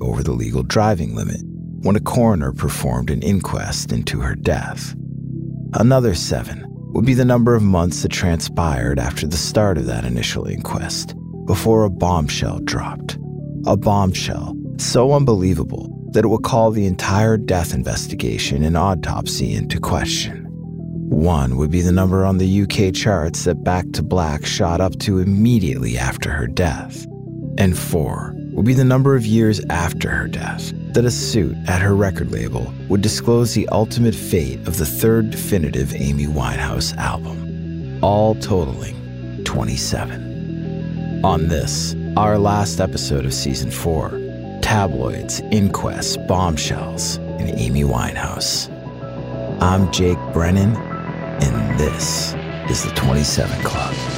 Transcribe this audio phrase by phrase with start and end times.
[0.00, 1.40] Over the legal driving limit
[1.82, 4.94] when a coroner performed an inquest into her death.
[5.74, 10.04] Another seven would be the number of months that transpired after the start of that
[10.04, 11.14] initial inquest
[11.46, 13.18] before a bombshell dropped.
[13.66, 19.78] A bombshell so unbelievable that it would call the entire death investigation and autopsy into
[19.78, 20.46] question.
[21.08, 24.98] One would be the number on the UK charts that Back to Black shot up
[25.00, 27.06] to immediately after her death.
[27.58, 31.82] And four would be the number of years after her death that a suit at
[31.82, 37.98] her record label would disclose the ultimate fate of the third definitive Amy Winehouse album,
[38.02, 41.20] all totaling 27.
[41.24, 44.10] On this, our last episode of season four
[44.62, 48.70] tabloids, inquests, bombshells, and Amy Winehouse.
[49.60, 52.34] I'm Jake Brennan, and this
[52.70, 54.13] is the 27 Club.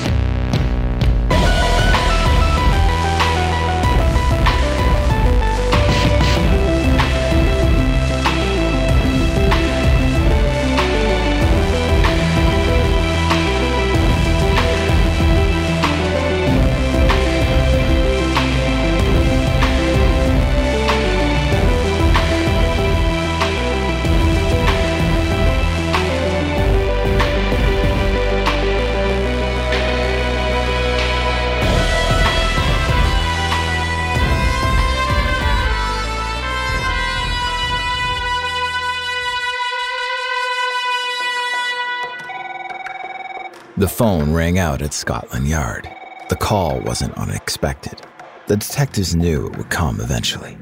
[43.86, 45.88] The phone rang out at Scotland Yard.
[46.28, 48.02] The call wasn't unexpected.
[48.48, 50.58] The detectives knew it would come eventually.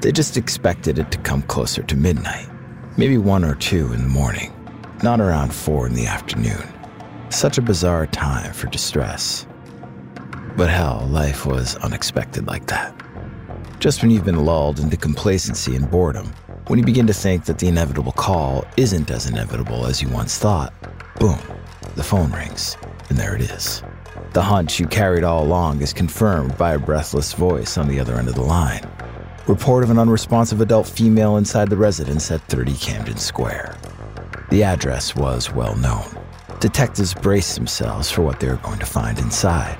[0.00, 2.48] They just expected it to come closer to midnight,
[2.96, 4.52] maybe one or two in the morning,
[5.04, 6.66] not around four in the afternoon.
[7.28, 9.46] Such a bizarre time for distress.
[10.56, 13.00] But hell, life was unexpected like that.
[13.78, 16.32] Just when you've been lulled into complacency and boredom,
[16.66, 20.36] when you begin to think that the inevitable call isn't as inevitable as you once
[20.36, 20.74] thought,
[21.20, 21.38] boom,
[21.96, 22.76] the phone rings,
[23.08, 23.82] and there it is.
[24.32, 28.14] The hunch you carried all along is confirmed by a breathless voice on the other
[28.14, 28.88] end of the line.
[29.46, 33.76] Report of an unresponsive adult female inside the residence at 30 Camden Square.
[34.50, 36.04] The address was well known.
[36.60, 39.78] Detectives braced themselves for what they were going to find inside.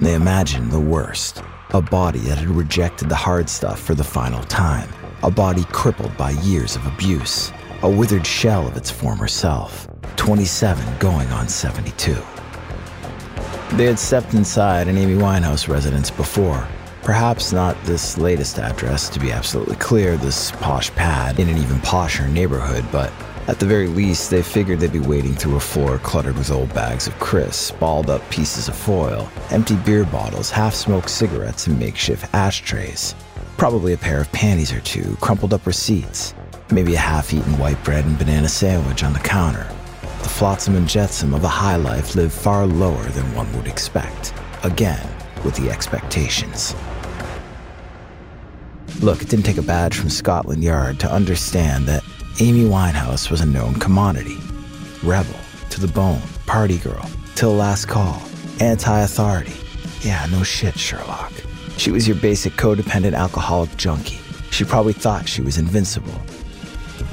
[0.00, 1.42] They imagined the worst
[1.72, 4.88] a body that had rejected the hard stuff for the final time,
[5.22, 7.52] a body crippled by years of abuse,
[7.82, 9.86] a withered shell of its former self.
[10.16, 12.14] 27 going on 72.
[13.76, 16.66] They had stepped inside an Amy Winehouse residence before.
[17.02, 21.78] Perhaps not this latest address, to be absolutely clear, this posh pad in an even
[21.78, 23.12] posher neighborhood, but
[23.48, 26.72] At the very least, they figured they'd be wading through a floor cluttered with old
[26.72, 31.76] bags of crisps, balled up pieces of foil, empty beer bottles, half smoked cigarettes, and
[31.76, 33.16] makeshift ashtrays.
[33.56, 36.32] Probably a pair of panties or two, crumpled up receipts,
[36.70, 39.66] maybe a half eaten white bread and banana sandwich on the counter.
[40.22, 44.32] The flotsam and jetsam of a high life lived far lower than one would expect.
[44.62, 45.06] Again,
[45.44, 46.74] with the expectations.
[49.00, 52.04] Look, it didn't take a badge from Scotland Yard to understand that
[52.38, 54.36] Amy Winehouse was a known commodity.
[55.02, 55.40] Rebel,
[55.70, 58.20] to the bone, party girl, till last call,
[58.60, 59.54] anti authority.
[60.02, 61.32] Yeah, no shit, Sherlock.
[61.78, 64.20] She was your basic codependent alcoholic junkie.
[64.50, 66.12] She probably thought she was invincible.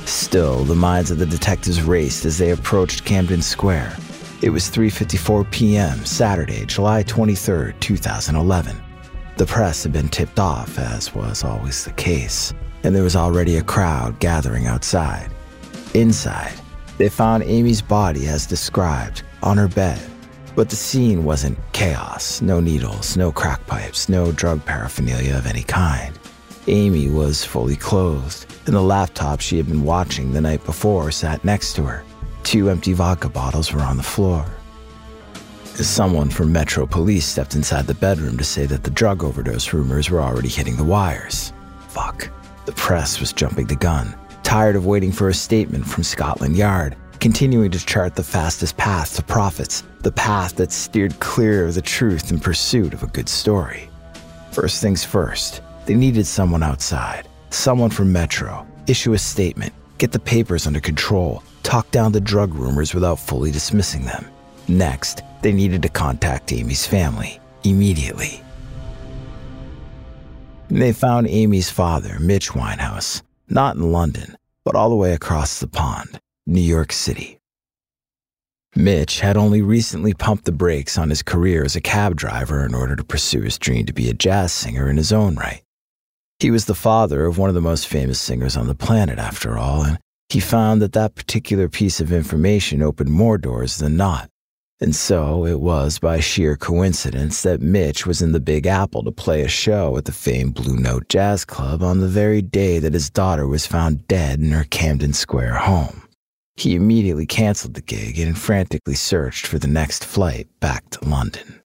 [0.08, 3.98] Still, the minds of the detectives raced as they approached Camden Square.
[4.42, 6.06] It was 3:54 p.m.
[6.06, 8.78] Saturday, July 23, 2011.
[9.36, 13.58] The press had been tipped off, as was always the case, and there was already
[13.58, 15.30] a crowd gathering outside.
[15.94, 16.54] Inside,
[16.98, 20.00] they found Amy's body as described, on her bed.
[20.56, 25.64] But the scene wasn't chaos no needles, no crack pipes, no drug paraphernalia of any
[25.64, 26.18] kind.
[26.68, 31.44] Amy was fully clothed, and the laptop she had been watching the night before sat
[31.46, 32.04] next to her.
[32.44, 34.46] Two empty vodka bottles were on the floor.
[35.64, 40.10] Someone from Metro Police stepped inside the bedroom to say that the drug overdose rumors
[40.10, 41.54] were already hitting the wires.
[41.88, 42.30] Fuck.
[42.66, 44.14] The press was jumping the gun,
[44.44, 49.16] tired of waiting for a statement from Scotland Yard, continuing to chart the fastest path
[49.16, 53.30] to profits, the path that steered clear of the truth in pursuit of a good
[53.30, 53.90] story.
[54.52, 60.20] First things first, they needed someone outside, someone from Metro, issue a statement, get the
[60.20, 64.26] papers under control, talk down the drug rumors without fully dismissing them.
[64.68, 68.44] Next, they needed to contact Amy's family immediately.
[70.70, 74.36] They found Amy's father, Mitch Winehouse, not in London,
[74.66, 77.40] but all the way across the pond, New York City.
[78.76, 82.76] Mitch had only recently pumped the brakes on his career as a cab driver in
[82.76, 85.62] order to pursue his dream to be a jazz singer in his own right.
[86.40, 89.58] He was the father of one of the most famous singers on the planet, after
[89.58, 89.98] all, and
[90.30, 94.30] he found that that particular piece of information opened more doors than not.
[94.80, 99.12] And so it was by sheer coincidence that Mitch was in the Big Apple to
[99.12, 102.94] play a show at the famed Blue Note Jazz Club on the very day that
[102.94, 106.08] his daughter was found dead in her Camden Square home.
[106.56, 111.62] He immediately canceled the gig and frantically searched for the next flight back to London.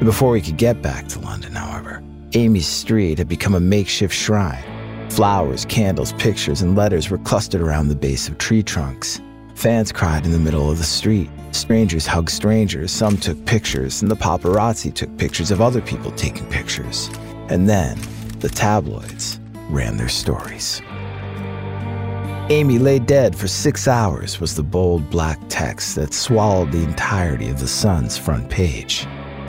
[0.00, 2.02] Before he could get back to London, however,
[2.34, 4.62] Amy's street had become a makeshift shrine.
[5.10, 9.20] Flowers, candles, pictures, and letters were clustered around the base of tree trunks.
[9.56, 11.28] Fans cried in the middle of the street.
[11.50, 12.92] Strangers hugged strangers.
[12.92, 17.10] Some took pictures, and the paparazzi took pictures of other people taking pictures.
[17.48, 17.98] And then
[18.38, 20.80] the tabloids ran their stories.
[22.48, 27.48] Amy lay dead for six hours was the bold black text that swallowed the entirety
[27.48, 29.06] of the Sun's front page.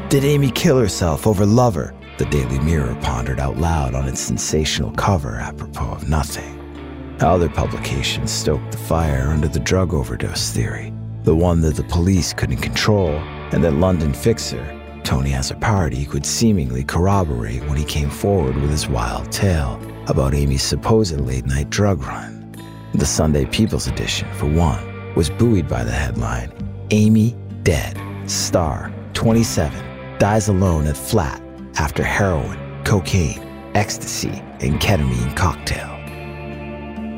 [0.10, 1.94] Did Amy kill herself over lover?
[2.22, 7.18] The Daily Mirror pondered out loud on its sensational cover apropos of nothing.
[7.20, 12.32] Other publications stoked the fire under the drug overdose theory, the one that the police
[12.32, 14.64] couldn't control, and that London fixer,
[15.04, 20.62] Tony Azzopardi, could seemingly corroborate when he came forward with his wild tale about Amy's
[20.62, 22.56] supposed late night drug run.
[22.94, 26.54] The Sunday People's Edition, for one, was buoyed by the headline
[26.92, 31.42] Amy dead, star, 27, dies alone at flat
[31.76, 33.42] after heroin, cocaine,
[33.74, 35.88] ecstasy, and ketamine cocktail.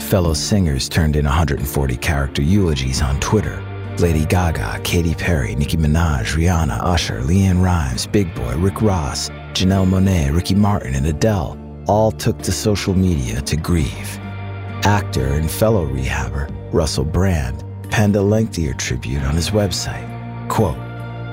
[0.01, 3.63] Fellow singers turned in 140 character eulogies on Twitter.
[3.97, 9.87] Lady Gaga, Katy Perry, Nicki Minaj, Rihanna, Usher, LeAnn Rimes, Big Boi, Rick Ross, Janelle
[9.87, 11.57] Monáe, Ricky Martin, and Adele
[11.87, 14.19] all took to social media to grieve.
[14.83, 20.09] Actor and fellow rehabber Russell Brand penned a lengthier tribute on his website.
[20.49, 20.77] Quote,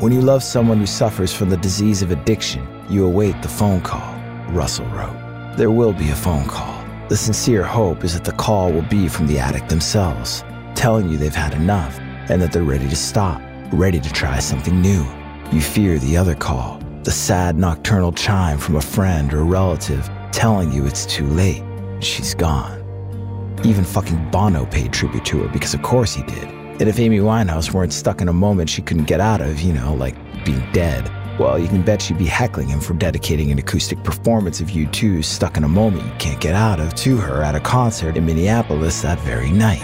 [0.03, 3.81] When you love someone who suffers from the disease of addiction, you await the phone
[3.81, 4.15] call,
[4.51, 5.17] Russell wrote.
[5.57, 6.85] There will be a phone call.
[7.09, 10.43] The sincere hope is that the call will be from the addict themselves,
[10.75, 13.41] telling you they've had enough and that they're ready to stop,
[13.73, 15.07] ready to try something new.
[15.53, 20.73] You fear the other call, the sad nocturnal chime from a friend or relative telling
[20.73, 21.63] you it's too late.
[22.01, 22.79] She's gone.
[23.65, 26.49] Even fucking Bono paid tribute to her because, of course, he did.
[26.81, 29.73] And if Amy Winehouse weren't stuck in a moment she couldn't get out of, you
[29.73, 33.59] know, like being dead, well, you can bet she'd be heckling him for dedicating an
[33.59, 37.43] acoustic performance of U2's Stuck in a Moment You Can't Get Out of to her
[37.43, 39.83] at a concert in Minneapolis that very night.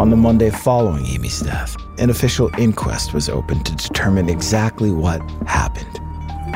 [0.00, 5.20] On the Monday following Amy's death, an official inquest was opened to determine exactly what
[5.46, 6.00] happened.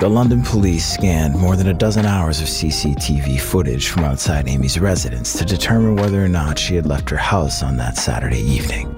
[0.00, 4.80] The London police scanned more than a dozen hours of CCTV footage from outside Amy's
[4.80, 8.88] residence to determine whether or not she had left her house on that Saturday evening.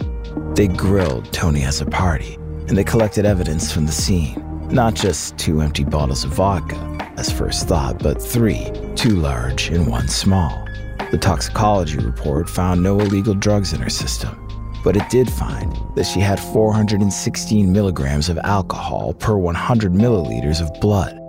[0.55, 4.43] They grilled Tony Azzopardi, and they collected evidence from the scene.
[4.71, 6.77] Not just two empty bottles of vodka,
[7.17, 10.65] as first thought, but three, two large and one small.
[11.11, 14.49] The toxicology report found no illegal drugs in her system,
[14.83, 20.81] but it did find that she had 416 milligrams of alcohol per 100 milliliters of
[20.81, 21.21] blood.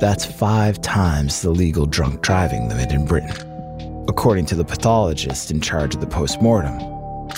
[0.00, 3.50] That's five times the legal drunk driving limit in Britain.
[4.08, 6.93] According to the pathologist in charge of the postmortem,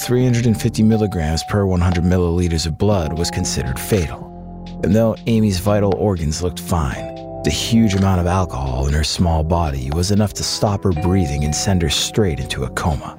[0.07, 4.81] 350 milligrams per 100 milliliters of blood was considered fatal.
[4.83, 9.45] And though Amy's vital organs looked fine, the huge amount of alcohol in her small
[9.45, 13.19] body was enough to stop her breathing and send her straight into a coma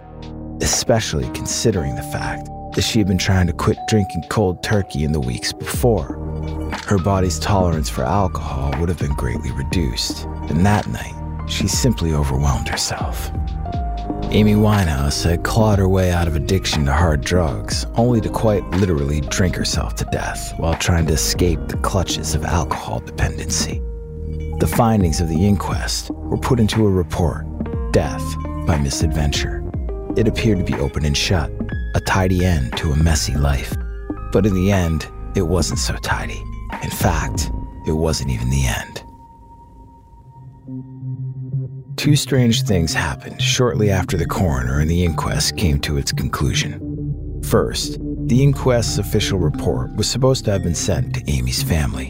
[0.62, 5.12] especially considering the fact that she had been trying to quit drinking cold turkey in
[5.12, 6.18] the weeks before.
[6.86, 11.14] Her body's tolerance for alcohol would have been greatly reduced, and that night,
[11.50, 13.32] she simply overwhelmed herself.
[14.32, 18.64] Amy Winehouse had clawed her way out of addiction to hard drugs, only to quite
[18.72, 23.82] literally drink herself to death while trying to escape the clutches of alcohol dependency.
[24.60, 27.46] The findings of the inquest were put into a report
[27.92, 28.24] Death
[28.66, 29.64] by Misadventure
[30.18, 31.52] it appeared to be open and shut,
[31.94, 33.76] a tidy end to a messy life.
[34.32, 36.44] But in the end, it wasn't so tidy.
[36.82, 37.52] In fact,
[37.86, 39.04] it wasn't even the end.
[41.98, 47.42] Two strange things happened shortly after the coroner and the inquest came to its conclusion.
[47.44, 52.10] First, the inquest's official report was supposed to have been sent to Amy's family.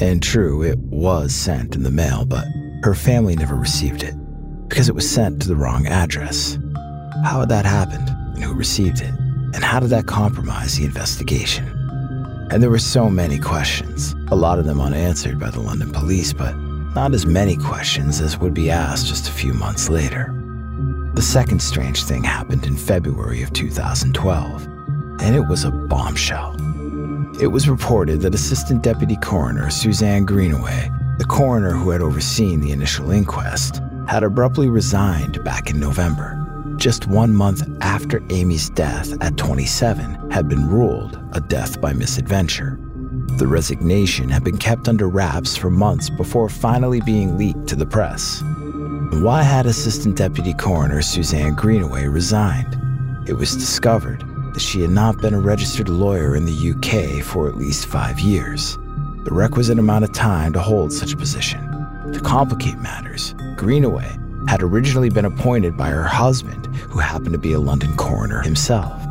[0.00, 2.46] And true, it was sent in the mail, but
[2.82, 4.14] her family never received it
[4.68, 6.58] because it was sent to the wrong address.
[7.22, 8.08] How had that happened?
[8.08, 9.12] And who received it?
[9.54, 11.66] And how did that compromise the investigation?
[12.50, 16.32] And there were so many questions, a lot of them unanswered by the London police,
[16.32, 16.54] but
[16.96, 20.32] not as many questions as would be asked just a few months later.
[21.12, 24.64] The second strange thing happened in February of 2012,
[25.20, 26.56] and it was a bombshell.
[27.38, 32.72] It was reported that Assistant Deputy Coroner Suzanne Greenaway, the coroner who had overseen the
[32.72, 36.42] initial inquest, had abruptly resigned back in November
[36.78, 42.78] just one month after Amy's death at 27 had been ruled a death by misadventure.
[43.36, 47.84] The resignation had been kept under wraps for months before finally being leaked to the
[47.84, 48.42] press.
[49.12, 52.78] Why had Assistant Deputy Coroner Suzanne Greenaway resigned?
[53.28, 54.24] It was discovered
[54.54, 58.18] that she had not been a registered lawyer in the UK for at least five
[58.20, 58.76] years,
[59.24, 61.60] the requisite amount of time to hold such a position.
[62.14, 64.16] To complicate matters, Greenaway
[64.48, 69.02] had originally been appointed by her husband, who happened to be a London coroner himself.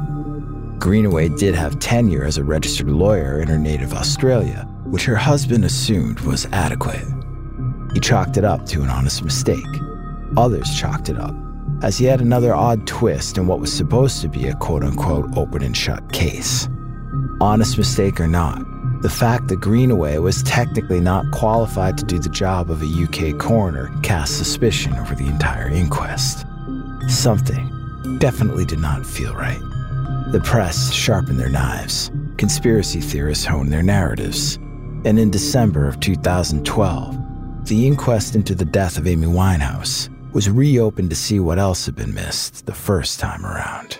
[0.79, 5.65] Greenaway did have tenure as a registered lawyer in her native Australia, which her husband
[5.65, 7.05] assumed was adequate.
[7.93, 9.65] He chalked it up to an honest mistake.
[10.37, 11.35] Others chalked it up
[11.81, 15.37] as he had another odd twist in what was supposed to be a quote unquote
[15.37, 16.67] open and shut case.
[17.41, 18.59] Honest mistake or not,
[19.01, 23.37] the fact that Greenaway was technically not qualified to do the job of a UK
[23.37, 26.45] coroner cast suspicion over the entire inquest.
[27.07, 29.61] Something definitely did not feel right.
[30.31, 34.55] The press sharpened their knives, conspiracy theorists honed their narratives,
[35.05, 41.09] and in December of 2012, the inquest into the death of Amy Winehouse was reopened
[41.09, 43.97] to see what else had been missed the first time around.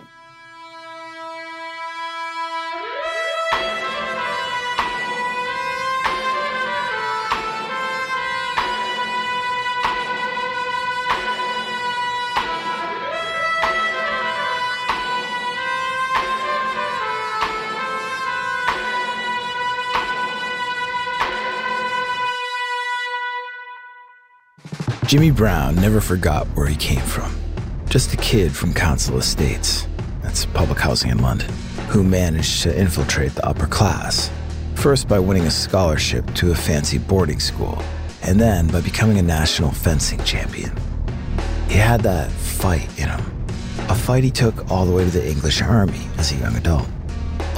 [25.15, 27.33] Jimmy Brown never forgot where he came from.
[27.87, 29.87] Just a kid from Council Estates,
[30.21, 31.49] that's public housing in London,
[31.87, 34.29] who managed to infiltrate the upper class.
[34.73, 37.81] First by winning a scholarship to a fancy boarding school,
[38.23, 40.73] and then by becoming a national fencing champion.
[41.69, 43.47] He had that fight in him,
[43.87, 46.89] a fight he took all the way to the English army as a young adult.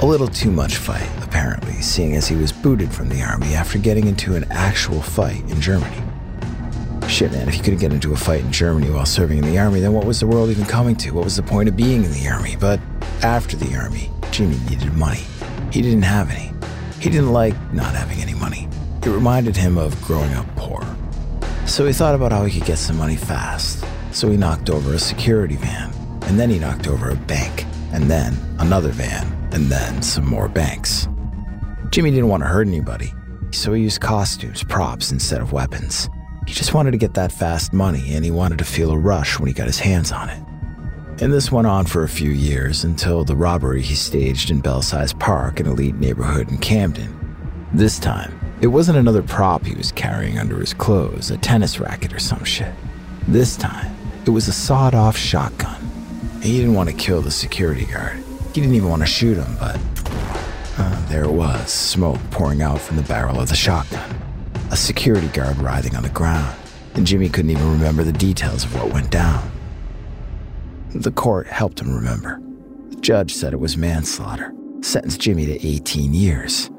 [0.00, 3.78] A little too much fight, apparently, seeing as he was booted from the army after
[3.78, 6.07] getting into an actual fight in Germany.
[7.18, 9.58] Shit, man, if you couldn't get into a fight in Germany while serving in the
[9.58, 11.10] army, then what was the world even coming to?
[11.10, 12.54] What was the point of being in the army?
[12.54, 12.78] But
[13.24, 15.24] after the army, Jimmy needed money.
[15.72, 16.52] He didn't have any.
[17.00, 18.68] He didn't like not having any money.
[19.02, 20.86] It reminded him of growing up poor.
[21.66, 23.84] So he thought about how he could get some money fast.
[24.12, 25.92] So he knocked over a security van,
[26.26, 30.46] and then he knocked over a bank, and then another van, and then some more
[30.46, 31.08] banks.
[31.90, 33.12] Jimmy didn't want to hurt anybody,
[33.50, 36.08] so he used costumes, props instead of weapons.
[36.48, 39.38] He just wanted to get that fast money and he wanted to feel a rush
[39.38, 40.42] when he got his hands on it.
[41.22, 45.12] And this went on for a few years until the robbery he staged in Belsize
[45.12, 47.14] Park, an elite neighborhood in Camden.
[47.74, 52.14] This time, it wasn't another prop he was carrying under his clothes, a tennis racket
[52.14, 52.72] or some shit.
[53.26, 55.78] This time, it was a sawed off shotgun.
[56.42, 58.24] He didn't want to kill the security guard.
[58.54, 59.78] He didn't even want to shoot him, but
[60.78, 64.27] uh, there it was, smoke pouring out from the barrel of the shotgun.
[64.70, 66.54] A security guard writhing on the ground,
[66.94, 69.50] and Jimmy couldn't even remember the details of what went down.
[70.94, 72.38] The court helped him remember.
[72.90, 76.70] The judge said it was manslaughter, sentenced Jimmy to 18 years.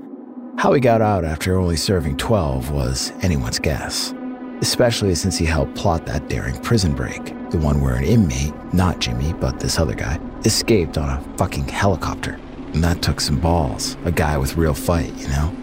[0.58, 4.13] How he got out after only serving 12 was anyone's guess,
[4.62, 9.00] especially since he helped plot that daring prison break, the one where an inmate, not
[9.00, 12.39] Jimmy, but this other guy, escaped on a fucking helicopter.
[12.74, 15.55] And that took some balls, a guy with real fight, you know?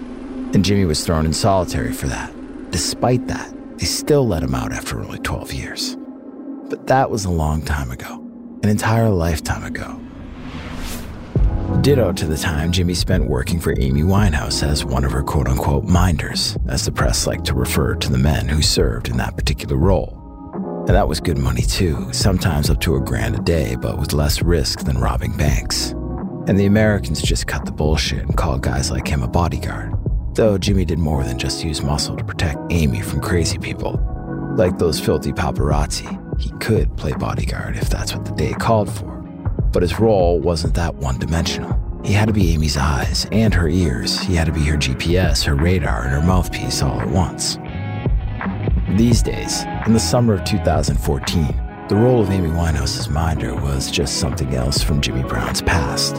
[0.54, 2.32] And Jimmy was thrown in solitary for that.
[2.70, 5.96] Despite that, they still let him out after only 12 years.
[6.68, 8.22] But that was a long time ago
[8.62, 10.00] an entire lifetime ago.
[11.82, 15.46] Ditto to the time Jimmy spent working for Amy Winehouse as one of her quote
[15.46, 19.36] unquote minders, as the press liked to refer to the men who served in that
[19.36, 20.20] particular role.
[20.88, 24.12] And that was good money too, sometimes up to a grand a day, but with
[24.12, 25.90] less risk than robbing banks.
[26.48, 29.92] And the Americans just cut the bullshit and called guys like him a bodyguard.
[30.36, 33.98] Though Jimmy did more than just use muscle to protect Amy from crazy people.
[34.54, 36.06] Like those filthy paparazzi,
[36.38, 39.22] he could play bodyguard if that's what the day called for.
[39.72, 41.80] But his role wasn't that one dimensional.
[42.04, 44.20] He had to be Amy's eyes and her ears.
[44.20, 47.56] He had to be her GPS, her radar, and her mouthpiece all at once.
[48.90, 54.18] These days, in the summer of 2014, the role of Amy Winehouse's minder was just
[54.20, 56.16] something else from Jimmy Brown's past.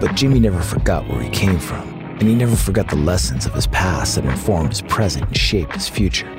[0.00, 3.54] But Jimmy never forgot where he came from, and he never forgot the lessons of
[3.54, 6.30] his past that informed his present and shaped his future.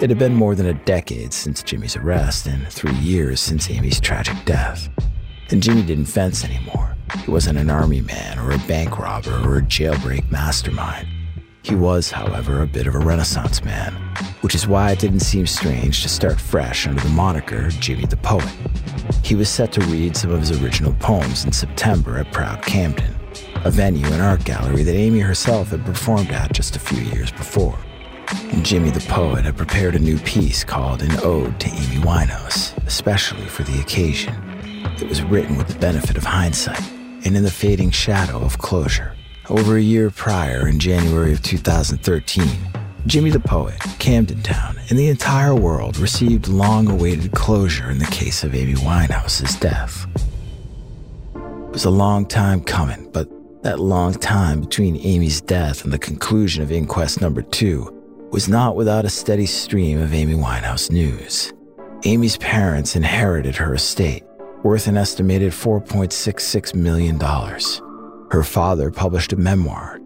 [0.00, 4.00] It had been more than a decade since Jimmy's arrest and three years since Amy's
[4.00, 4.90] tragic death.
[5.50, 6.94] And Jimmy didn't fence anymore.
[7.24, 11.08] He wasn't an army man or a bank robber or a jailbreak mastermind.
[11.62, 13.92] He was, however, a bit of a renaissance man,
[14.42, 18.16] which is why it didn't seem strange to start fresh under the moniker Jimmy the
[18.18, 18.52] Poet.
[19.24, 23.15] He was set to read some of his original poems in September at Proud Camden,
[23.66, 27.32] a venue and art gallery that Amy herself had performed at just a few years
[27.32, 27.76] before.
[28.62, 33.46] Jimmy the Poet had prepared a new piece called An Ode to Amy Winehouse, especially
[33.46, 34.32] for the occasion.
[35.00, 36.80] It was written with the benefit of hindsight
[37.24, 39.16] and in the fading shadow of closure.
[39.50, 42.46] Over a year prior, in January of 2013,
[43.08, 48.06] Jimmy the Poet, Camden Town, and the entire world received long awaited closure in the
[48.06, 50.06] case of Amy Winehouse's death.
[51.34, 53.28] It was a long time coming, but
[53.66, 57.92] that long time between Amy's death and the conclusion of inquest number two
[58.30, 61.52] was not without a steady stream of Amy Winehouse news.
[62.04, 64.22] Amy's parents inherited her estate,
[64.62, 67.18] worth an estimated $4.66 million.
[68.30, 69.98] Her father published a memoir,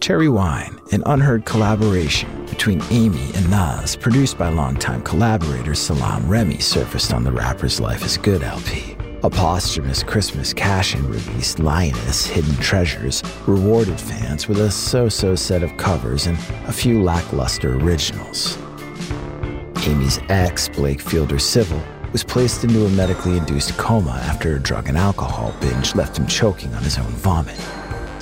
[0.00, 6.60] Cherry Wine, an unheard collaboration between Amy and Nas, produced by longtime collaborator Salaam Remi,
[6.60, 8.96] surfaced on the rapper's Life is Good LP.
[9.24, 15.34] A posthumous Christmas cash in release, Lioness Hidden Treasures, rewarded fans with a so so
[15.34, 18.58] set of covers and a few lackluster originals.
[19.86, 21.82] Amy's ex, Blake Fielder Civil,
[22.12, 26.26] was placed into a medically induced coma after a drug and alcohol binge left him
[26.26, 27.58] choking on his own vomit.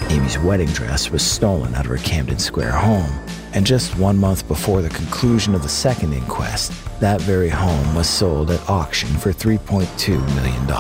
[0.09, 3.11] Amy's wedding dress was stolen out of her Camden Square home,
[3.55, 8.09] and just one month before the conclusion of the second inquest, that very home was
[8.09, 10.71] sold at auction for $3.2 million.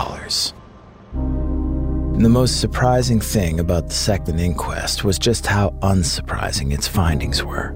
[2.14, 7.42] And the most surprising thing about the second inquest was just how unsurprising its findings
[7.42, 7.70] were.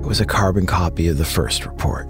[0.00, 2.08] It was a carbon copy of the first report.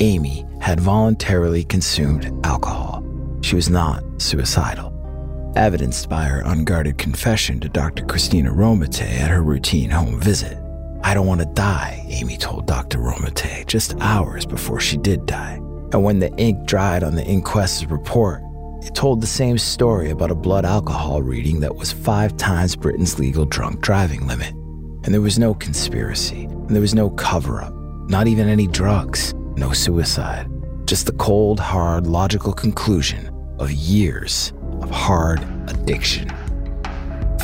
[0.00, 3.04] Amy had voluntarily consumed alcohol.
[3.42, 4.98] She was not suicidal
[5.56, 8.04] evidenced by her unguarded confession to Dr.
[8.04, 10.56] Cristina Romete at her routine home visit.
[11.08, 12.98] I don't want to die, Amy told Dr.
[12.98, 15.54] Romete just hours before she did die.
[15.54, 18.42] And when the ink dried on the inquest's report,
[18.82, 23.18] it told the same story about a blood alcohol reading that was five times Britain's
[23.18, 24.50] legal drunk driving limit.
[25.04, 27.72] And there was no conspiracy, and there was no cover up,
[28.10, 30.46] not even any drugs, no suicide.
[30.84, 36.30] Just the cold, hard, logical conclusion of years of hard addiction.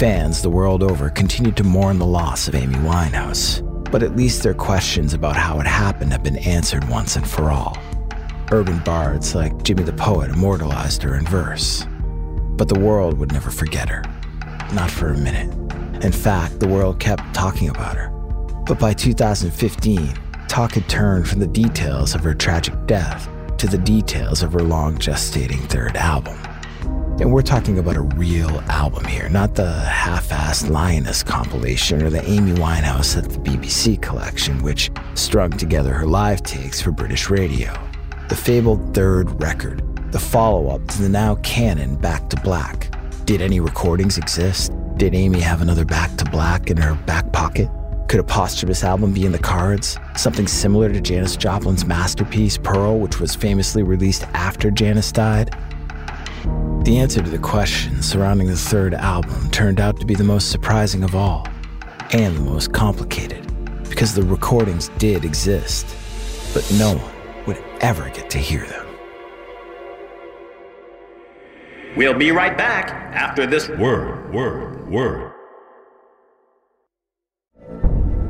[0.04, 4.42] Fans the world over continued to mourn the loss of Amy Winehouse, but at least
[4.42, 7.78] their questions about how it happened have been answered once and for all.
[8.52, 11.86] Urban bards like Jimmy the Poet immortalized her in verse.
[12.50, 14.02] But the world would never forget her.
[14.74, 15.50] Not for a minute.
[16.04, 18.10] In fact, the world kept talking about her.
[18.66, 20.12] But by 2015,
[20.48, 24.62] talk had turned from the details of her tragic death to the details of her
[24.62, 26.38] long gestating third album.
[27.20, 32.10] And we're talking about a real album here, not the half assed Lioness compilation or
[32.10, 37.30] the Amy Winehouse at the BBC collection, which strung together her live takes for British
[37.30, 37.72] radio.
[38.28, 42.92] The fabled third record, the follow up to the now canon Back to Black.
[43.26, 44.72] Did any recordings exist?
[44.96, 47.70] Did Amy have another Back to Black in her back pocket?
[48.08, 49.98] Could a posthumous album be in the cards?
[50.16, 55.56] Something similar to Janis Joplin's masterpiece, Pearl, which was famously released after Janis died?
[56.84, 60.50] The answer to the question surrounding the third album turned out to be the most
[60.50, 61.48] surprising of all,
[62.12, 63.42] and the most complicated,
[63.88, 65.86] because the recordings did exist,
[66.52, 68.86] but no one would ever get to hear them.
[71.96, 75.32] We'll be right back after this word, word, word.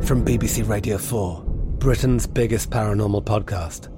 [0.04, 1.42] From BBC Radio 4,
[1.78, 3.88] Britain's biggest paranormal podcast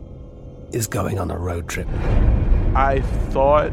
[0.75, 1.89] is going on a road trip.
[2.75, 3.73] I thought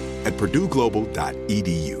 [0.25, 2.00] at purdueglobal.edu.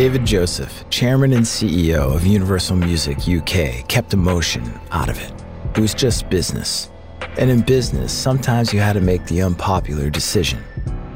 [0.00, 5.30] David Joseph, chairman and CEO of Universal Music UK, kept emotion out of it.
[5.74, 6.90] It was just business.
[7.36, 10.64] And in business, sometimes you had to make the unpopular decision.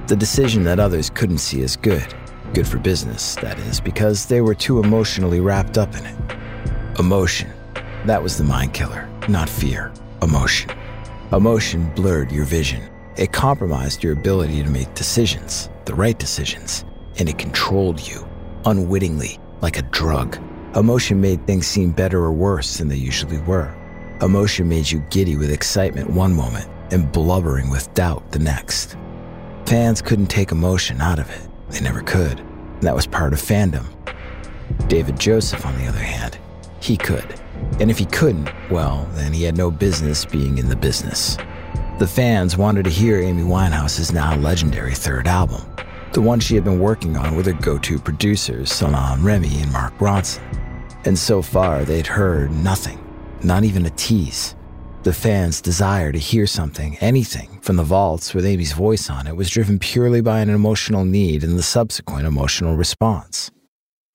[0.07, 2.15] The decision that others couldn't see as good.
[2.53, 6.99] Good for business, that is, because they were too emotionally wrapped up in it.
[6.99, 7.51] Emotion.
[8.05, 9.95] That was the mind killer, not fear.
[10.21, 10.71] Emotion.
[11.33, 12.83] Emotion blurred your vision.
[13.17, 16.85] It compromised your ability to make decisions, the right decisions,
[17.19, 18.29] and it controlled you
[18.67, 20.39] unwittingly, like a drug.
[20.77, 23.75] Emotion made things seem better or worse than they usually were.
[24.23, 28.97] Emotion made you giddy with excitement one moment and blubbering with doubt the next.
[29.67, 31.49] Fans couldn't take emotion out of it.
[31.71, 32.41] They never could.
[32.41, 33.87] And that was part of fandom.
[34.89, 36.39] David Joseph, on the other hand,
[36.81, 37.41] he could.
[37.81, 41.37] And if he couldn't, well, then he had no business being in the business.
[41.99, 45.63] The fans wanted to hear Amy Winehouse's now legendary third album,
[46.15, 49.73] the one she had been working on with her go to producers, Salaam Remi and
[49.73, 50.43] Mark Ronson.
[51.05, 52.99] And so far, they'd heard nothing,
[53.43, 54.55] not even a tease.
[55.03, 59.37] The fans' desire to hear something, anything, from the vaults with Amy's voice on it
[59.37, 63.51] was driven purely by an emotional need and the subsequent emotional response.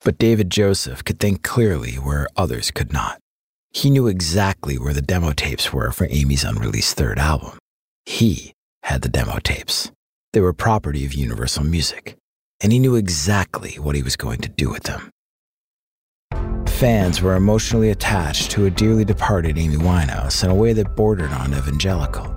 [0.02, 3.20] But David Joseph could think clearly where others could not.
[3.72, 7.58] He knew exactly where the demo tapes were for Amy's unreleased third album.
[8.06, 9.92] He had the demo tapes.
[10.32, 12.16] They were property of Universal Music,
[12.60, 15.10] and he knew exactly what he was going to do with them.
[16.68, 21.32] Fans were emotionally attached to a dearly departed Amy Winehouse in a way that bordered
[21.32, 22.32] on evangelical.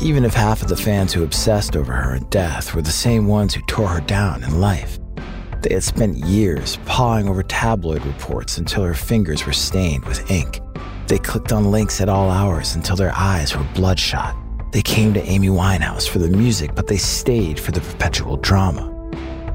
[0.00, 3.28] Even if half of the fans who obsessed over her in death were the same
[3.28, 4.98] ones who tore her down in life,
[5.62, 10.60] they had spent years pawing over tabloid reports until her fingers were stained with ink.
[11.06, 14.36] They clicked on links at all hours until their eyes were bloodshot.
[14.72, 18.88] They came to Amy Winehouse for the music, but they stayed for the perpetual drama.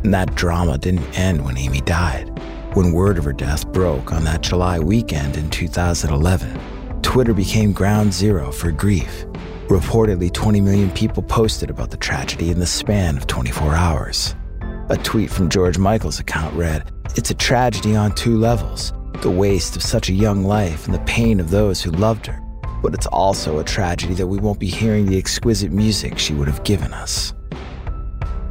[0.03, 2.37] And that drama didn't end when Amy died.
[2.73, 8.13] When word of her death broke on that July weekend in 2011, Twitter became ground
[8.13, 9.25] zero for grief.
[9.67, 14.35] Reportedly, 20 million people posted about the tragedy in the span of 24 hours.
[14.89, 19.77] A tweet from George Michael's account read, It's a tragedy on two levels the waste
[19.77, 22.44] of such a young life and the pain of those who loved her.
[22.85, 26.47] But it's also a tragedy that we won't be hearing the exquisite music she would
[26.47, 27.33] have given us.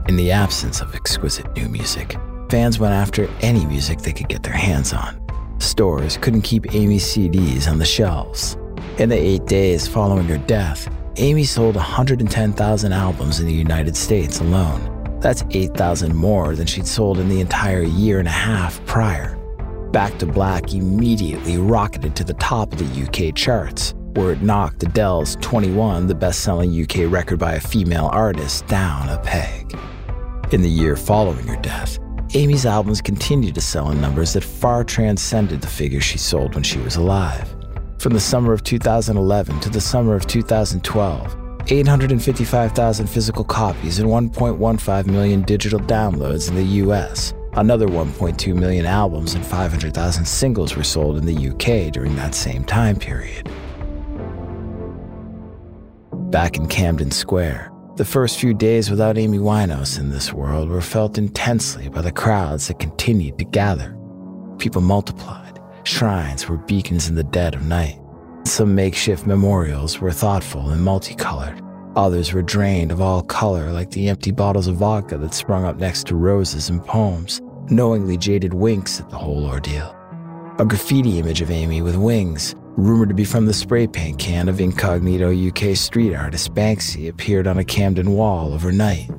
[0.09, 2.16] In the absence of exquisite new music,
[2.51, 5.25] fans went after any music they could get their hands on.
[5.61, 8.57] Stores couldn't keep Amy's CDs on the shelves.
[8.99, 14.40] In the eight days following her death, Amy sold 110,000 albums in the United States
[14.40, 15.20] alone.
[15.20, 19.37] That's 8,000 more than she'd sold in the entire year and a half prior.
[19.92, 25.37] Back to Black immediately rocketed to the top of the UK charts, it knocked Adele's
[25.40, 29.77] 21, the best selling UK record by a female artist, down a peg.
[30.53, 31.98] In the year following her death,
[32.35, 36.64] Amy's albums continued to sell in numbers that far transcended the figures she sold when
[36.64, 37.55] she was alive.
[37.98, 45.07] From the summer of 2011 to the summer of 2012, 855,000 physical copies and 1.15
[45.07, 47.33] million digital downloads in the US.
[47.55, 52.64] Another 1.2 million albums and 500,000 singles were sold in the UK during that same
[52.64, 53.48] time period.
[56.35, 60.81] Back in Camden Square, the first few days without Amy Winehouse in this world were
[60.81, 63.97] felt intensely by the crowds that continued to gather.
[64.59, 65.61] People multiplied.
[65.85, 68.01] Shrines were beacons in the dead of night.
[68.47, 71.62] Some makeshift memorials were thoughtful and multicolored.
[71.94, 75.77] Others were drained of all color, like the empty bottles of vodka that sprung up
[75.77, 79.94] next to roses and poems, knowingly jaded winks at the whole ordeal.
[80.59, 84.48] A graffiti image of Amy with wings, rumored to be from the spray paint can
[84.48, 89.10] of incognito UK street artist Banksy, appeared on a Camden wall overnight.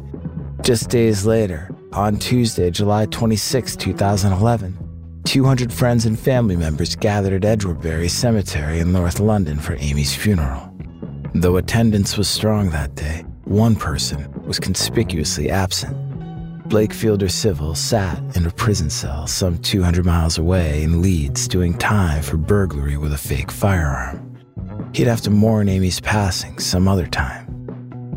[0.62, 7.60] Just days later, on Tuesday, July 26, 2011, 200 friends and family members gathered at
[7.60, 10.72] Edgwarebury Cemetery in North London for Amy's funeral.
[11.34, 16.05] Though attendance was strong that day, one person was conspicuously absent.
[16.68, 21.78] Blake Fielder Civil sat in a prison cell some 200 miles away in Leeds doing
[21.78, 24.36] time for burglary with a fake firearm.
[24.92, 27.46] He'd have to mourn Amy's passing some other time.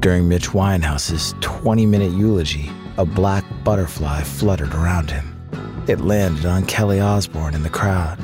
[0.01, 5.35] During Mitch Winehouse's 20 minute eulogy, a black butterfly fluttered around him.
[5.87, 8.19] It landed on Kelly Osbourne in the crowd.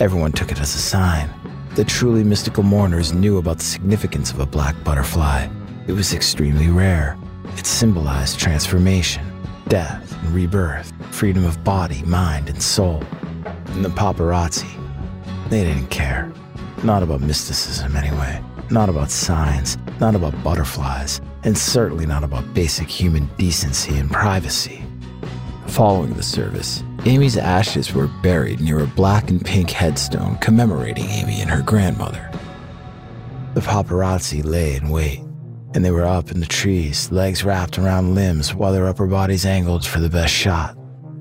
[0.00, 1.28] Everyone took it as a sign.
[1.74, 5.48] The truly mystical mourners knew about the significance of a black butterfly.
[5.88, 7.18] It was extremely rare.
[7.56, 9.33] It symbolized transformation,
[9.68, 13.02] death and rebirth, freedom of body, mind, and soul.
[13.66, 14.70] And the paparazzi,
[15.48, 16.32] they didn't care.
[16.82, 18.42] Not about mysticism, anyway.
[18.70, 24.82] Not about science, not about butterflies, and certainly not about basic human decency and privacy.
[25.66, 31.40] Following the service, Amy's ashes were buried near a black and pink headstone commemorating Amy
[31.40, 32.30] and her grandmother.
[33.54, 35.20] The paparazzi lay in wait,
[35.74, 39.44] and they were up in the trees, legs wrapped around limbs while their upper bodies
[39.44, 40.76] angled for the best shot.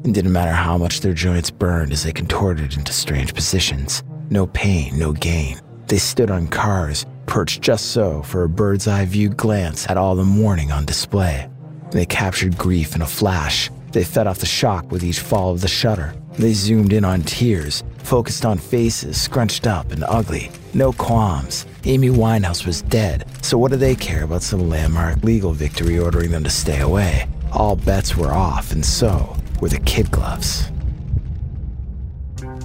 [0.06, 4.04] It didn't matter how much their joints burned as they contorted into strange positions.
[4.30, 5.60] No pain, no gain.
[5.88, 10.16] They stood on cars, perched just so for a bird's eye view glance at all
[10.16, 11.50] the mourning on display.
[11.92, 15.62] They captured grief in a flash, they fed off the shock with each fall of
[15.62, 16.16] the shutter.
[16.34, 20.52] They zoomed in on tears, focused on faces scrunched up and ugly.
[20.74, 21.68] No qualms.
[21.86, 26.32] Amy Winehouse was dead, so what do they care about some landmark legal victory ordering
[26.32, 27.28] them to stay away?
[27.52, 30.72] All bets were off, and so were the kid gloves.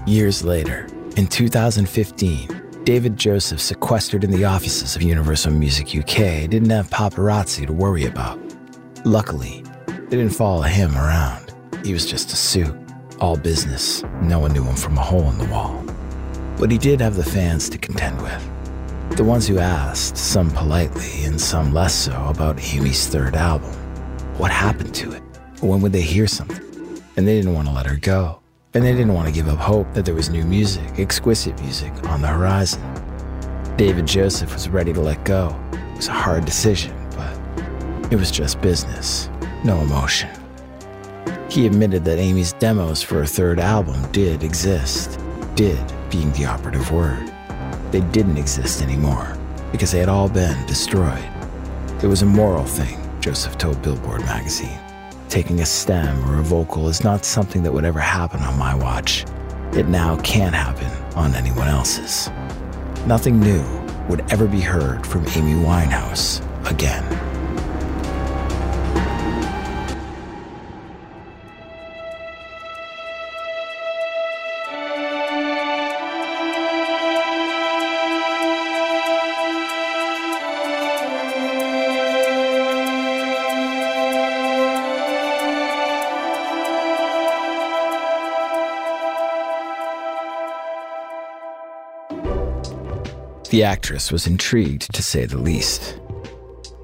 [0.06, 6.70] Years later, in 2015, David Joseph, sequestered in the offices of Universal Music UK, didn't
[6.70, 8.38] have paparazzi to worry about.
[9.04, 11.52] Luckily, they didn't follow him around.
[11.84, 12.74] He was just a suit,
[13.20, 14.04] all business.
[14.22, 15.84] No one knew him from a hole in the wall.
[16.56, 18.57] But he did have the fans to contend with.
[19.18, 23.72] The ones who asked, some politely and some less so, about Amy's third album.
[24.38, 25.22] What happened to it?
[25.60, 26.64] When would they hear something?
[27.16, 28.38] And they didn't want to let her go.
[28.74, 31.92] And they didn't want to give up hope that there was new music, exquisite music,
[32.04, 32.80] on the horizon.
[33.76, 35.48] David Joseph was ready to let go.
[35.72, 37.36] It was a hard decision, but
[38.12, 39.30] It was just business,
[39.64, 40.30] no emotion.
[41.50, 45.18] He admitted that Amy's demos for her third album did exist,
[45.56, 47.34] did being the operative word.
[47.90, 49.36] They didn't exist anymore
[49.72, 51.24] because they had all been destroyed.
[52.02, 54.78] It was a moral thing, Joseph told Billboard magazine.
[55.28, 58.74] Taking a stem or a vocal is not something that would ever happen on my
[58.74, 59.24] watch.
[59.72, 62.30] It now can't happen on anyone else's.
[63.06, 63.64] Nothing new
[64.08, 67.27] would ever be heard from Amy Winehouse again.
[93.58, 95.98] The actress was intrigued, to say the least.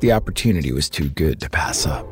[0.01, 2.05] The opportunity was too good to pass up.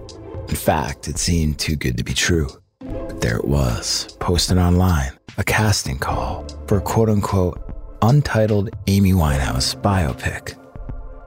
[0.48, 2.48] In fact, it seemed too good to be true.
[2.78, 7.60] But there it was, posted online, a casting call for a quote unquote
[8.02, 10.56] untitled Amy Winehouse biopic.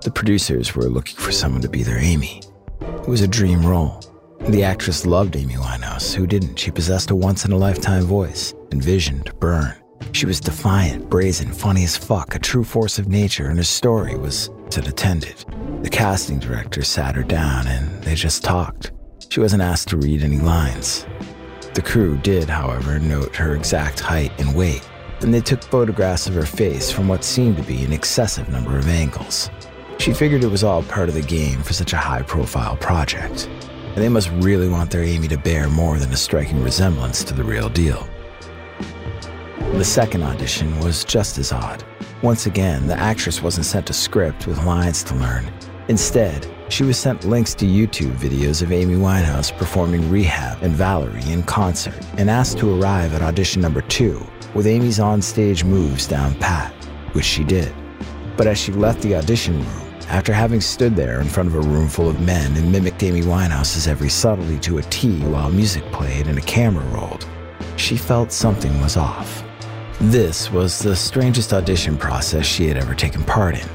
[0.01, 2.41] The producers were looking for someone to be their Amy.
[2.79, 3.99] It was a dream role.
[4.47, 6.57] The actress loved Amy Winehouse, who didn't.
[6.57, 9.75] She possessed a once in a lifetime voice and vision to burn.
[10.11, 14.15] She was defiant, brazen, funny as fuck, a true force of nature, and her story
[14.15, 15.45] was to the tended.
[15.83, 18.91] The casting director sat her down and they just talked.
[19.29, 21.05] She wasn't asked to read any lines.
[21.73, 24.87] The crew did, however, note her exact height and weight,
[25.19, 28.77] and they took photographs of her face from what seemed to be an excessive number
[28.77, 29.49] of angles.
[29.97, 33.49] She figured it was all part of the game for such a high profile project,
[33.95, 37.33] and they must really want their Amy to bear more than a striking resemblance to
[37.33, 38.07] the real deal.
[39.75, 41.83] The second audition was just as odd.
[42.21, 45.51] Once again, the actress wasn't sent a script with lines to learn.
[45.89, 51.29] Instead, she was sent links to YouTube videos of Amy Winehouse performing Rehab and Valerie
[51.29, 56.33] in concert and asked to arrive at audition number two with Amy's onstage moves down
[56.35, 56.73] pat,
[57.11, 57.75] which she did.
[58.37, 61.67] But as she left the audition room, after having stood there in front of a
[61.67, 65.83] room full of men and mimicked Amy Winehouse's every subtlety to a T while music
[65.91, 67.27] played and a camera rolled,
[67.75, 69.44] she felt something was off.
[70.01, 73.67] This was the strangest audition process she had ever taken part in.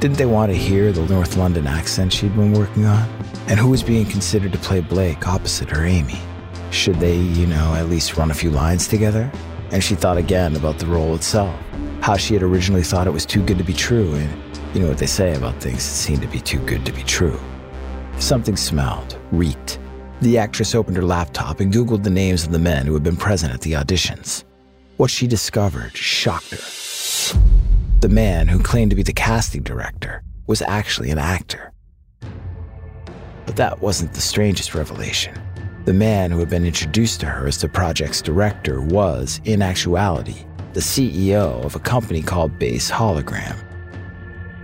[0.00, 3.06] Didn't they want to hear the North London accent she'd been working on?
[3.48, 6.18] And who was being considered to play Blake opposite her Amy?
[6.70, 9.30] Should they, you know, at least run a few lines together?
[9.70, 11.54] And she thought again about the role itself,
[12.00, 14.88] how she had originally thought it was too good to be true, and you know
[14.88, 17.38] what they say about things that seem to be too good to be true.
[18.18, 19.78] Something smelled, reeked.
[20.22, 23.16] The actress opened her laptop and Googled the names of the men who had been
[23.16, 24.44] present at the auditions.
[24.98, 27.38] What she discovered shocked her.
[28.00, 31.72] The man who claimed to be the casting director was actually an actor.
[33.46, 35.40] But that wasn't the strangest revelation.
[35.84, 40.44] The man who had been introduced to her as the project's director was, in actuality,
[40.72, 43.56] the CEO of a company called Base Hologram.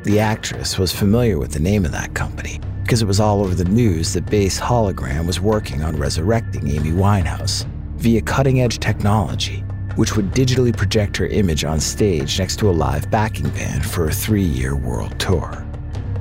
[0.02, 3.54] The actress was familiar with the name of that company because it was all over
[3.54, 7.64] the news that Base Hologram was working on resurrecting Amy Winehouse
[7.98, 9.63] via cutting edge technology
[9.96, 14.08] which would digitally project her image on stage next to a live backing band for
[14.08, 15.66] a three year world tour.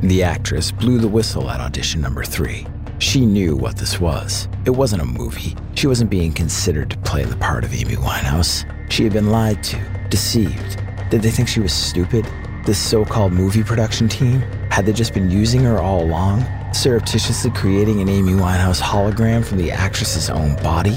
[0.02, 2.68] The actress blew the whistle at audition number three.
[3.00, 4.48] She knew what this was.
[4.66, 5.56] It wasn't a movie.
[5.76, 8.66] She wasn't being considered to play the part of Amy Winehouse.
[8.92, 10.82] She had been lied to, deceived.
[11.10, 12.26] Did they think she was stupid?
[12.66, 14.42] This so called movie production team?
[14.72, 16.46] Had they just been using her all along?
[16.74, 20.96] Surreptitiously creating an Amy Winehouse hologram from the actress's own body?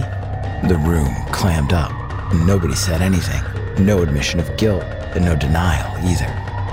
[0.68, 2.06] The room clammed up.
[2.34, 3.42] Nobody said anything.
[3.84, 6.26] No admission of guilt, and no denial either.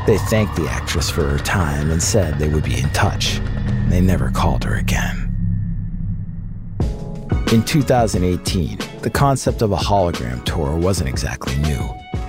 [0.07, 3.39] They thanked the actress for her time and said they would be in touch.
[3.87, 5.29] They never called her again.
[7.51, 11.87] In 2018, the concept of a hologram tour wasn't exactly new.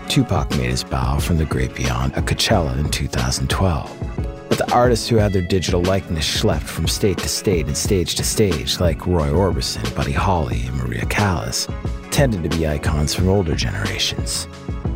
[0.08, 4.48] Tupac made his bow from the great beyond at Coachella in 2012.
[4.50, 8.14] But the artists who had their digital likeness schlepped from state to state and stage
[8.16, 11.66] to stage, like Roy Orbison, Buddy Holly, and Maria Callas,
[12.14, 14.46] tended to be icons from older generations.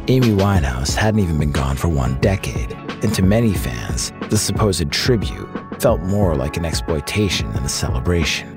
[0.07, 2.71] Amy Winehouse hadn't even been gone for one decade,
[3.03, 5.49] and to many fans, the supposed tribute
[5.83, 8.49] felt more like an exploitation than a celebration.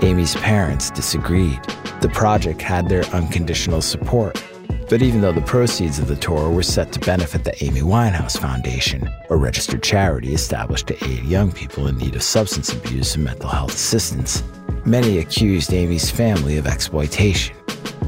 [0.00, 1.60] Amy's parents disagreed.
[2.00, 4.40] The project had their unconditional support,
[4.88, 8.38] but even though the proceeds of the tour were set to benefit the Amy Winehouse
[8.38, 13.24] Foundation, a registered charity established to aid young people in need of substance abuse and
[13.24, 14.44] mental health assistance,
[14.84, 17.57] many accused Amy's family of exploitation.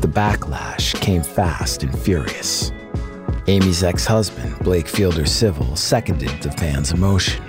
[0.00, 2.72] The backlash came fast and furious.
[3.48, 7.44] Amy's ex husband, Blake Fielder Civil, seconded the fans' emotion.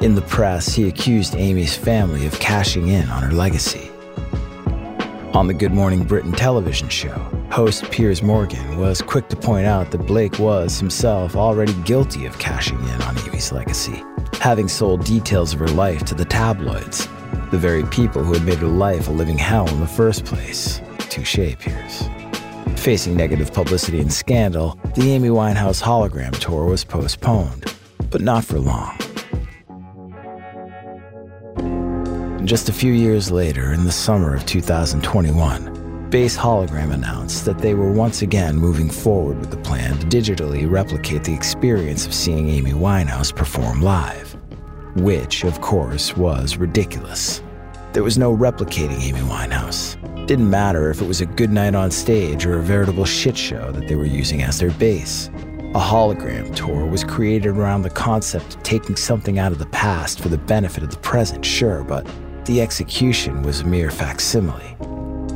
[0.00, 3.90] In the press, he accused Amy's family of cashing in on her legacy.
[5.34, 7.18] On the Good Morning Britain television show,
[7.50, 12.38] host Piers Morgan was quick to point out that Blake was himself already guilty of
[12.38, 14.04] cashing in on Amy's legacy,
[14.34, 17.08] having sold details of her life to the tabloids,
[17.50, 20.80] the very people who had made her life a living hell in the first place.
[21.08, 22.08] Touche, Piers.
[22.76, 27.72] Facing negative publicity and scandal, the Amy Winehouse hologram tour was postponed,
[28.10, 28.96] but not for long.
[32.46, 37.74] Just a few years later, in the summer of 2021, Base Hologram announced that they
[37.74, 42.48] were once again moving forward with the plan to digitally replicate the experience of seeing
[42.48, 44.36] Amy Winehouse perform live.
[44.94, 47.42] Which, of course, was ridiculous.
[47.92, 49.96] There was no replicating Amy Winehouse.
[50.26, 53.70] Didn't matter if it was a good night on stage or a veritable shit show
[53.70, 55.28] that they were using as their base.
[55.72, 60.18] A hologram tour was created around the concept of taking something out of the past
[60.18, 62.04] for the benefit of the present, sure, but
[62.44, 64.76] the execution was a mere facsimile.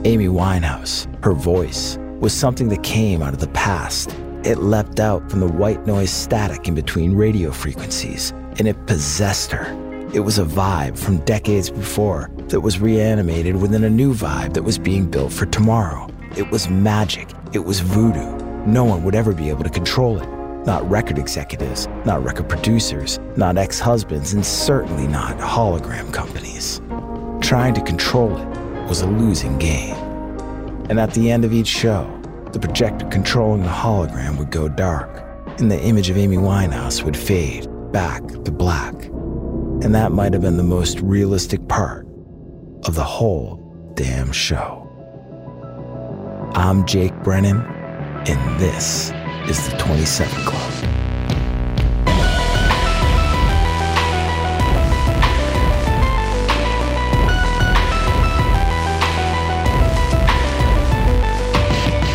[0.05, 4.11] Amy Winehouse, her voice, was something that came out of the past.
[4.43, 9.53] It leapt out from the white noise static in between radio frequencies, and it possessed
[9.53, 9.90] her.
[10.13, 14.65] It was a vibe from decades before that was reanimated within a new vibe that
[14.65, 16.09] was being built for tomorrow.
[16.37, 17.29] It was magic.
[17.53, 18.37] It was voodoo.
[18.67, 20.27] No one would ever be able to control it.
[20.67, 26.81] Not record executives, not record producers, not ex husbands, and certainly not hologram companies.
[27.41, 29.95] Trying to control it was a losing game.
[30.91, 32.05] And at the end of each show,
[32.51, 35.25] the projector controlling the hologram would go dark,
[35.61, 39.10] and the image of Amy Winehouse would fade back to black.
[39.83, 42.07] And that might have been the most realistic part
[42.85, 43.57] of the whole
[43.95, 44.87] damn show.
[46.55, 47.63] I'm Jake Brennan,
[48.27, 49.11] and this
[49.49, 50.73] is the 27 Club.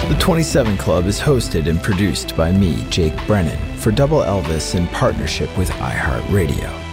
[0.08, 4.88] The 27 Club is hosted and produced by me, Jake Brennan, for Double Elvis in
[4.90, 6.85] partnership with iHeartRadio.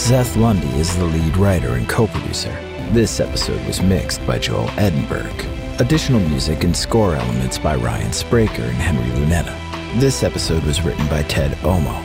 [0.00, 2.50] Seth Lundy is the lead writer and co producer.
[2.90, 5.30] This episode was mixed by Joel Edinburgh.
[5.78, 9.54] Additional music and score elements by Ryan Spraker and Henry Lunetta.
[10.00, 12.02] This episode was written by Ted Omo.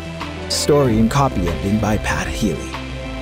[0.51, 2.69] Story and copy editing by Pat Healy.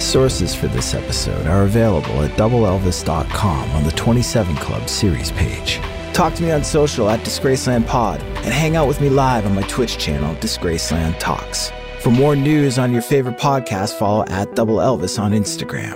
[0.02, 5.80] Sources for this episode are available at doubleelvis.com on the 27 Club series page.
[6.14, 9.54] Talk to me on social at Disgraceland Pod and hang out with me live on
[9.54, 11.72] my Twitch channel, Disgraceland Talks.
[12.04, 15.96] For more news on your favorite podcast, follow at Double Elvis on Instagram.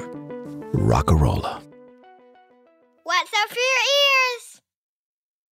[0.71, 1.61] Rockarola.
[3.03, 3.83] What's up for your
[4.37, 4.61] ears?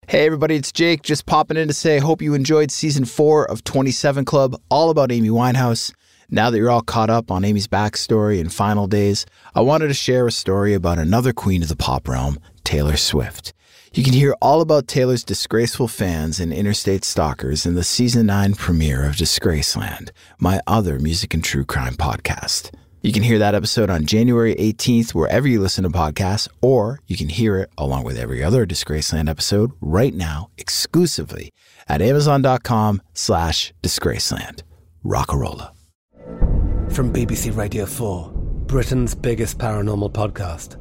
[0.07, 1.01] Hey everybody, it's Jake.
[1.01, 5.11] Just popping in to say, hope you enjoyed season four of 27 Club, all about
[5.11, 5.93] Amy Winehouse.
[6.29, 9.25] Now that you're all caught up on Amy's backstory and final days,
[9.55, 13.53] I wanted to share a story about another queen of the pop realm, Taylor Swift.
[13.95, 18.55] You can hear all about Taylor's disgraceful fans and interstate stalkers in the season 9
[18.55, 22.71] premiere of Disgraceland, my other music and true crime podcast.
[23.01, 27.15] You can hear that episode on January 18th wherever you listen to podcasts, or you
[27.15, 31.53] can hear it along with every other Disgraceland episode right now exclusively
[31.87, 34.63] at amazon.com slash disgraceland.
[35.05, 35.71] Rockarola.
[36.91, 38.29] From BBC Radio 4,
[38.67, 40.75] Britain's biggest paranormal podcast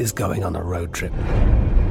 [0.00, 1.12] is going on a road trip.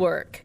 [0.00, 0.44] work.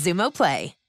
[0.00, 0.79] Xumo Play.